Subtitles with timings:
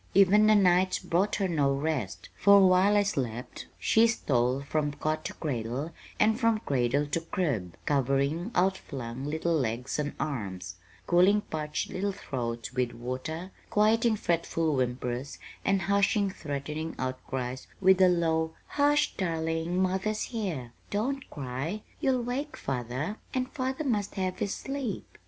[0.15, 5.23] Even the nights brought her no rest, for while I slept, she stole from cot
[5.25, 11.91] to cradle and from cradle to crib, covering outflung little legs and arms, cooling parched
[11.91, 19.15] little throats with water, quieting fretful whimpers and hushing threatening outcries with a low 'Hush,
[19.17, 20.73] darling, mother's here.
[20.89, 21.83] Don't cry!
[21.99, 25.05] You'll wake father and father must have his sleep.'